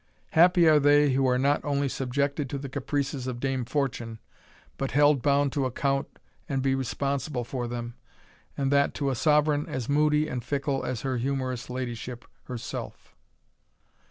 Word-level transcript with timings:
Happy 0.31 0.67
are 0.67 0.79
they 0.79 1.11
who 1.11 1.27
are 1.27 1.37
not 1.37 1.63
only 1.63 1.87
subjected 1.87 2.49
to 2.49 2.57
the 2.57 2.67
caprices 2.67 3.27
of 3.27 3.39
Dame 3.39 3.63
Fortune, 3.65 4.17
but 4.79 4.89
held 4.97 5.21
bound 5.21 5.51
to 5.53 5.67
account 5.67 6.07
and 6.49 6.63
be 6.63 6.73
responsible 6.73 7.43
for 7.43 7.67
them, 7.67 7.93
and 8.57 8.71
that 8.71 8.95
to 8.95 9.11
a 9.11 9.15
sovereign 9.15 9.67
as 9.69 9.87
moody 9.87 10.27
and 10.27 10.43
fickle 10.43 10.83
as 10.83 11.01
her 11.01 11.17
humorous 11.17 11.69
ladyship 11.69 12.25
herself!" 12.45 13.13